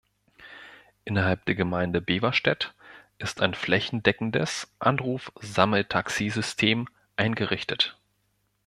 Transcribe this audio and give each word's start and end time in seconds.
Innerhalb 1.05 1.45
der 1.45 1.53
Gemeinde 1.53 2.01
Beverstedt 2.01 2.73
ist 3.19 3.39
ein 3.39 3.53
flächendeckendes 3.53 4.67
Anruf-Sammeltaxi-System 4.79 6.87
eingerichtet. 7.17 7.99